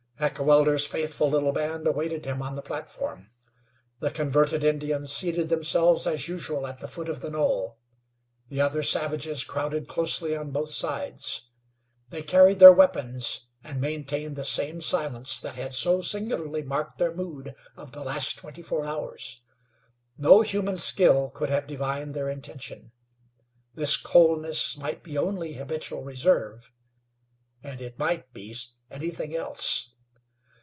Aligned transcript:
Heckewelder's 0.23 0.85
faithful 0.85 1.31
little 1.31 1.51
band 1.51 1.87
awaited 1.87 2.25
him 2.25 2.43
on 2.43 2.55
the 2.55 2.61
platform. 2.61 3.31
The 4.01 4.11
converted 4.11 4.63
Indians 4.63 5.11
seated 5.11 5.49
themselves 5.49 6.05
as 6.05 6.27
usual 6.27 6.67
at 6.67 6.77
the 6.79 6.87
foot 6.87 7.09
of 7.09 7.21
the 7.21 7.31
knoll. 7.31 7.79
The 8.47 8.61
other 8.61 8.83
savages 8.83 9.43
crowded 9.43 9.87
closely 9.87 10.35
on 10.37 10.51
both 10.51 10.71
sides. 10.71 11.49
They 12.09 12.21
carried 12.21 12.59
their 12.59 12.71
weapons, 12.71 13.47
and 13.63 13.81
maintained 13.81 14.35
the 14.35 14.45
same 14.45 14.79
silence 14.79 15.39
that 15.39 15.55
had 15.55 15.73
so 15.73 16.01
singularly 16.01 16.61
marked 16.61 16.99
their 16.99 17.15
mood 17.15 17.55
of 17.75 17.91
the 17.91 18.03
last 18.03 18.37
twenty 18.37 18.61
four 18.61 18.85
hours. 18.85 19.41
No 20.19 20.41
human 20.41 20.75
skill 20.75 21.31
could 21.31 21.49
have 21.49 21.65
divined 21.65 22.13
their 22.13 22.29
intention. 22.29 22.91
This 23.73 23.97
coldness 23.97 24.77
might 24.77 25.01
be 25.01 25.17
only 25.17 25.53
habitual 25.53 26.03
reserve, 26.03 26.71
and 27.63 27.81
it 27.81 27.97
might 27.97 28.31
be 28.33 28.55
anything 28.91 29.35
else. 29.35 29.87